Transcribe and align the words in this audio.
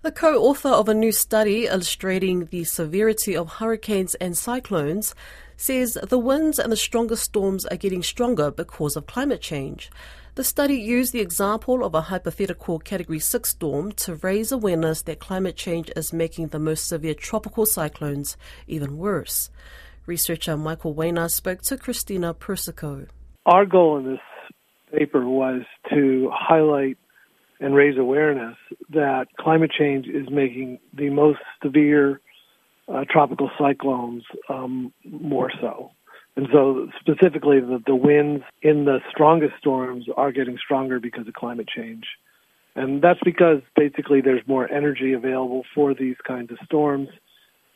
The 0.00 0.12
co 0.12 0.40
author 0.40 0.68
of 0.68 0.88
a 0.88 0.94
new 0.94 1.10
study 1.10 1.66
illustrating 1.66 2.44
the 2.46 2.62
severity 2.62 3.36
of 3.36 3.54
hurricanes 3.54 4.14
and 4.14 4.38
cyclones 4.38 5.12
says 5.56 5.94
the 5.94 6.20
winds 6.20 6.60
and 6.60 6.70
the 6.70 6.76
strongest 6.76 7.24
storms 7.24 7.66
are 7.66 7.76
getting 7.76 8.04
stronger 8.04 8.52
because 8.52 8.94
of 8.94 9.08
climate 9.08 9.40
change. 9.40 9.90
The 10.36 10.44
study 10.44 10.76
used 10.76 11.12
the 11.12 11.20
example 11.20 11.84
of 11.84 11.96
a 11.96 12.02
hypothetical 12.02 12.78
Category 12.78 13.18
6 13.18 13.50
storm 13.50 13.90
to 13.92 14.14
raise 14.14 14.52
awareness 14.52 15.02
that 15.02 15.18
climate 15.18 15.56
change 15.56 15.90
is 15.96 16.12
making 16.12 16.48
the 16.48 16.60
most 16.60 16.86
severe 16.86 17.14
tropical 17.14 17.66
cyclones 17.66 18.36
even 18.68 18.98
worse. 18.98 19.50
Researcher 20.06 20.56
Michael 20.56 20.94
Wehner 20.94 21.28
spoke 21.28 21.62
to 21.62 21.76
Christina 21.76 22.34
Persico. 22.34 23.08
Our 23.46 23.66
goal 23.66 23.98
in 23.98 24.12
this 24.12 24.20
paper 24.96 25.28
was 25.28 25.62
to 25.90 26.30
highlight 26.32 26.98
and 27.60 27.74
raise 27.74 27.98
awareness 27.98 28.56
that 28.90 29.26
climate 29.38 29.70
change 29.76 30.06
is 30.06 30.28
making 30.30 30.78
the 30.92 31.10
most 31.10 31.40
severe 31.62 32.20
uh, 32.92 33.04
tropical 33.10 33.50
cyclones 33.58 34.24
um, 34.48 34.92
more 35.04 35.50
so. 35.60 35.90
And 36.36 36.46
so, 36.52 36.88
specifically, 37.00 37.58
the, 37.58 37.82
the 37.84 37.96
winds 37.96 38.44
in 38.62 38.84
the 38.84 39.00
strongest 39.10 39.54
storms 39.58 40.06
are 40.16 40.30
getting 40.30 40.56
stronger 40.56 41.00
because 41.00 41.26
of 41.26 41.34
climate 41.34 41.66
change. 41.68 42.04
And 42.76 43.02
that's 43.02 43.18
because 43.24 43.60
basically 43.74 44.20
there's 44.20 44.46
more 44.46 44.70
energy 44.70 45.12
available 45.12 45.64
for 45.74 45.94
these 45.94 46.14
kinds 46.24 46.52
of 46.52 46.58
storms 46.64 47.08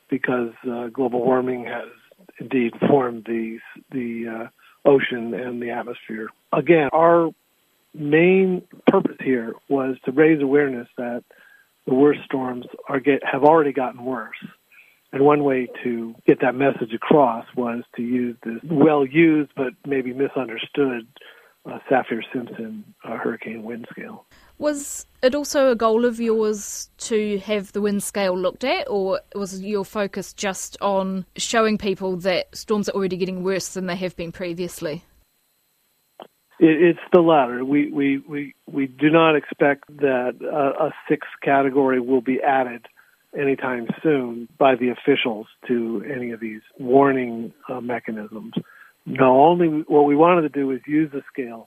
because 0.08 0.52
uh, 0.70 0.88
global 0.88 1.24
warming 1.24 1.64
has 1.64 1.88
indeed 2.38 2.72
formed 2.88 3.24
the, 3.24 3.58
the 3.90 4.26
uh, 4.28 4.88
ocean 4.88 5.34
and 5.34 5.60
the 5.60 5.70
atmosphere. 5.70 6.28
Again, 6.52 6.88
our 6.92 7.30
main 7.94 8.62
purpose 8.86 9.16
here 9.20 9.54
was 9.68 9.96
to 10.04 10.12
raise 10.12 10.42
awareness 10.42 10.88
that 10.96 11.24
the 11.86 11.94
worst 11.94 12.20
storms 12.24 12.66
are 12.88 13.00
get, 13.00 13.22
have 13.24 13.42
already 13.44 13.72
gotten 13.72 14.04
worse. 14.04 14.36
And 15.12 15.24
one 15.24 15.44
way 15.44 15.68
to 15.84 16.14
get 16.26 16.40
that 16.40 16.54
message 16.54 16.94
across 16.94 17.44
was 17.54 17.82
to 17.96 18.02
use 18.02 18.36
this 18.44 18.58
well 18.64 19.04
used 19.04 19.50
but 19.54 19.74
maybe 19.86 20.14
misunderstood 20.14 21.06
uh, 21.66 21.78
Saffir 21.88 22.22
Simpson 22.32 22.84
uh, 23.04 23.16
hurricane 23.16 23.62
wind 23.62 23.86
scale. 23.90 24.24
Was 24.58 25.06
it 25.22 25.34
also 25.34 25.70
a 25.70 25.76
goal 25.76 26.04
of 26.04 26.20
yours 26.20 26.88
to 26.98 27.38
have 27.38 27.72
the 27.72 27.80
wind 27.80 28.02
scale 28.02 28.36
looked 28.36 28.64
at, 28.64 28.88
or 28.88 29.20
was 29.34 29.60
your 29.60 29.84
focus 29.84 30.32
just 30.32 30.76
on 30.80 31.24
showing 31.36 31.78
people 31.78 32.16
that 32.18 32.54
storms 32.56 32.88
are 32.88 32.92
already 32.92 33.16
getting 33.16 33.44
worse 33.44 33.74
than 33.74 33.86
they 33.86 33.96
have 33.96 34.16
been 34.16 34.32
previously? 34.32 35.04
It's 36.64 37.00
the 37.12 37.20
latter. 37.20 37.64
We 37.64 37.90
we 37.90 38.18
we 38.18 38.54
we 38.70 38.86
do 38.86 39.10
not 39.10 39.34
expect 39.34 39.88
that 39.96 40.36
a, 40.40 40.84
a 40.84 40.94
sixth 41.08 41.30
category 41.42 41.98
will 41.98 42.20
be 42.20 42.40
added 42.40 42.86
anytime 43.36 43.88
soon 44.00 44.48
by 44.58 44.76
the 44.76 44.90
officials 44.90 45.48
to 45.66 46.04
any 46.08 46.30
of 46.30 46.38
these 46.38 46.60
warning 46.78 47.52
uh, 47.68 47.80
mechanisms. 47.80 48.52
No, 49.06 49.42
only 49.42 49.82
what 49.88 50.02
we 50.02 50.14
wanted 50.14 50.42
to 50.42 50.48
do 50.50 50.70
is 50.70 50.80
use 50.86 51.10
the 51.12 51.22
scale 51.32 51.66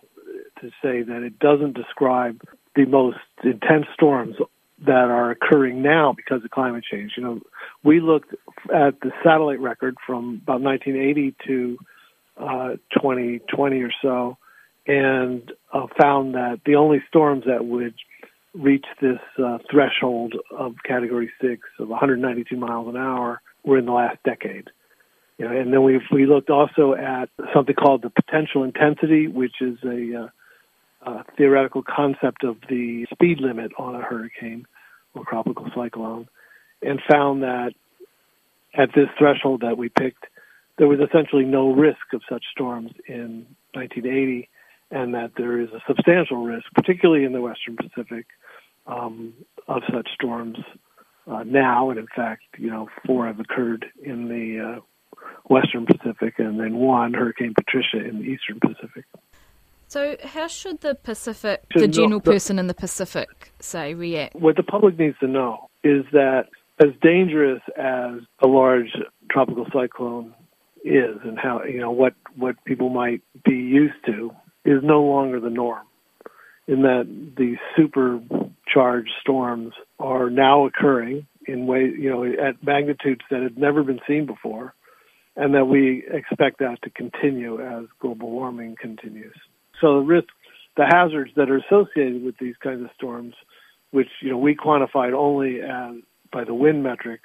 to 0.61 0.69
say 0.81 1.01
that 1.01 1.23
it 1.23 1.39
doesn't 1.39 1.75
describe 1.75 2.39
the 2.77 2.85
most 2.85 3.17
intense 3.43 3.87
storms 3.93 4.37
that 4.85 5.09
are 5.09 5.31
occurring 5.31 5.81
now 5.81 6.13
because 6.15 6.41
of 6.45 6.51
climate 6.51 6.85
change. 6.89 7.13
You 7.17 7.23
know, 7.23 7.39
we 7.83 7.99
looked 7.99 8.33
at 8.73 9.01
the 9.01 9.11
satellite 9.25 9.59
record 9.59 9.97
from 10.07 10.41
about 10.43 10.61
1980 10.61 11.35
to 11.47 11.77
uh, 12.37 12.69
2020 12.93 13.81
or 13.81 13.91
so, 14.01 14.37
and 14.87 15.51
uh, 15.73 15.87
found 15.99 16.35
that 16.35 16.61
the 16.65 16.75
only 16.75 17.03
storms 17.07 17.43
that 17.47 17.65
would 17.65 17.95
reach 18.53 18.85
this 19.01 19.19
uh, 19.43 19.57
threshold 19.69 20.35
of 20.57 20.75
Category 20.85 21.31
Six 21.41 21.61
of 21.79 21.89
192 21.89 22.55
miles 22.55 22.87
an 22.87 22.97
hour 22.97 23.41
were 23.63 23.77
in 23.77 23.85
the 23.85 23.91
last 23.91 24.17
decade. 24.23 24.69
You 25.37 25.45
know, 25.45 25.51
and 25.51 25.73
then 25.73 25.83
we 25.83 25.99
we 26.13 26.25
looked 26.25 26.49
also 26.49 26.93
at 26.93 27.29
something 27.53 27.75
called 27.75 28.03
the 28.03 28.09
potential 28.09 28.63
intensity, 28.63 29.27
which 29.27 29.55
is 29.59 29.77
a, 29.83 30.29
uh, 31.05 31.11
a 31.11 31.25
theoretical 31.35 31.83
concept 31.83 32.45
of 32.45 32.55
the 32.69 33.05
speed 33.11 33.39
limit 33.41 33.71
on 33.77 33.95
a 33.95 34.01
hurricane 34.01 34.65
or 35.13 35.25
tropical 35.25 35.69
cyclone, 35.75 36.29
and 36.81 37.01
found 37.11 37.43
that 37.43 37.73
at 38.77 38.89
this 38.95 39.07
threshold 39.17 39.61
that 39.61 39.77
we 39.77 39.89
picked, 39.89 40.25
there 40.77 40.87
was 40.87 40.99
essentially 40.99 41.43
no 41.43 41.73
risk 41.73 42.13
of 42.13 42.21
such 42.29 42.45
storms 42.51 42.91
in 43.07 43.45
1980 43.73 44.47
and 44.95 45.13
that 45.13 45.31
there 45.35 45.59
is 45.59 45.67
a 45.71 45.81
substantial 45.85 46.37
risk, 46.37 46.65
particularly 46.73 47.25
in 47.25 47.33
the 47.33 47.41
Western 47.41 47.75
Pacific, 47.75 48.25
um, 48.87 49.33
of 49.67 49.81
such 49.93 50.07
storms 50.13 50.57
uh, 51.27 51.43
now. 51.43 51.89
And 51.89 51.99
in 51.99 52.07
fact, 52.15 52.43
you 52.57 52.71
know, 52.71 52.87
four 53.05 53.27
have 53.27 53.41
occurred 53.41 53.85
in 54.01 54.29
the 54.29 54.77
uh, 54.77 54.79
Western 55.49 55.85
Pacific, 55.85 56.35
and 56.37 56.57
then 56.57 56.77
one, 56.77 57.13
Hurricane 57.13 57.53
Patricia, 57.53 58.07
in 58.07 58.19
the 58.19 58.23
Eastern 58.23 58.61
Pacific. 58.61 59.03
So, 59.87 60.15
how 60.23 60.47
should 60.47 60.79
the 60.79 60.95
Pacific, 60.95 61.63
the 61.75 61.89
general 61.89 62.21
person 62.21 62.57
in 62.57 62.67
the 62.67 62.73
Pacific, 62.73 63.51
say, 63.59 63.93
react? 63.93 64.35
What 64.35 64.55
the 64.55 64.63
public 64.63 64.97
needs 64.97 65.17
to 65.19 65.27
know 65.27 65.69
is 65.83 66.05
that 66.13 66.45
as 66.79 66.91
dangerous 67.01 67.61
as 67.77 68.21
a 68.39 68.47
large 68.47 68.91
tropical 69.29 69.67
cyclone 69.73 70.33
is, 70.85 71.17
and 71.23 71.37
how 71.37 71.63
you 71.63 71.79
know 71.79 71.91
what 71.91 72.13
what 72.35 72.55
people 72.63 72.89
might 72.89 73.21
be 73.43 73.55
used 73.55 74.03
to 74.05 74.31
is 74.65 74.81
no 74.83 75.03
longer 75.03 75.39
the 75.39 75.49
norm. 75.49 75.85
In 76.67 76.81
that 76.81 77.05
these 77.37 77.57
supercharged 77.77 79.11
storms 79.21 79.73
are 79.99 80.29
now 80.31 80.65
occurring 80.65 81.27
in 81.47 81.67
ways, 81.67 81.93
you 81.97 82.09
know, 82.09 82.23
at 82.23 82.63
magnitudes 82.63 83.21
that 83.29 83.43
had 83.43 83.57
never 83.57 83.83
been 83.83 83.99
seen 84.07 84.25
before, 84.25 84.73
and 85.35 85.53
that 85.53 85.65
we 85.65 86.03
expect 86.11 86.59
that 86.59 86.81
to 86.83 86.89
continue 86.89 87.61
as 87.61 87.85
global 87.99 88.31
warming 88.31 88.75
continues. 88.81 89.35
So 89.79 89.99
the 89.99 90.05
risks, 90.05 90.33
the 90.75 90.85
hazards 90.85 91.31
that 91.35 91.51
are 91.51 91.57
associated 91.57 92.23
with 92.23 92.37
these 92.39 92.55
kinds 92.63 92.83
of 92.83 92.89
storms, 92.95 93.35
which 93.91 94.09
you 94.21 94.31
know 94.31 94.37
we 94.37 94.55
quantified 94.55 95.13
only 95.13 95.61
as 95.61 96.01
by 96.33 96.43
the 96.43 96.55
wind 96.55 96.81
metric, 96.83 97.21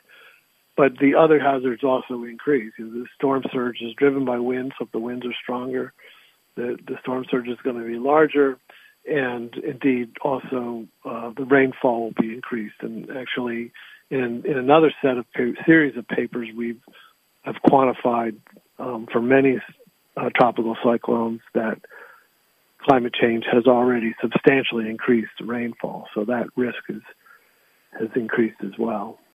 but 0.76 0.98
the 1.00 1.14
other 1.14 1.40
hazards 1.40 1.82
also 1.82 2.24
increase. 2.24 2.72
You 2.78 2.86
know, 2.86 3.00
the 3.00 3.06
storm 3.16 3.42
surge 3.52 3.78
is 3.80 3.94
driven 3.94 4.24
by 4.24 4.38
wind, 4.38 4.72
so 4.78 4.84
if 4.84 4.92
the 4.92 4.98
winds 4.98 5.24
are 5.24 5.34
stronger, 5.42 5.92
the, 6.56 6.76
the 6.86 6.96
storm 7.02 7.24
surge 7.30 7.48
is 7.48 7.58
going 7.62 7.76
to 7.76 7.86
be 7.86 7.98
larger, 7.98 8.58
and 9.06 9.54
indeed 9.56 10.10
also 10.22 10.86
uh, 11.04 11.30
the 11.36 11.44
rainfall 11.44 12.04
will 12.04 12.14
be 12.20 12.34
increased. 12.34 12.76
And 12.80 13.08
actually, 13.16 13.72
in, 14.10 14.42
in 14.44 14.58
another 14.58 14.92
set 15.02 15.16
of 15.16 15.26
pa- 15.32 15.62
series 15.66 15.96
of 15.96 16.06
papers, 16.08 16.48
we've 16.56 16.80
have 17.42 17.56
quantified 17.66 18.36
um, 18.78 19.06
for 19.10 19.22
many 19.22 19.58
uh, 20.16 20.28
tropical 20.36 20.76
cyclones 20.84 21.40
that 21.54 21.78
climate 22.82 23.14
change 23.14 23.44
has 23.50 23.66
already 23.66 24.14
substantially 24.20 24.88
increased 24.88 25.32
rainfall, 25.40 26.06
so 26.14 26.24
that 26.24 26.46
risk 26.56 26.78
is, 26.88 27.02
has 27.98 28.08
increased 28.16 28.60
as 28.62 28.72
well. 28.78 29.18